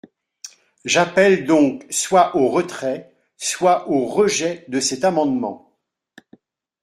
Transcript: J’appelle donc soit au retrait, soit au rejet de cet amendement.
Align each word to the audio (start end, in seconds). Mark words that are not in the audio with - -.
J’appelle 0.83 1.45
donc 1.45 1.85
soit 1.91 2.35
au 2.35 2.47
retrait, 2.49 3.13
soit 3.37 3.87
au 3.87 4.07
rejet 4.07 4.65
de 4.67 4.79
cet 4.79 5.05
amendement. 5.05 5.77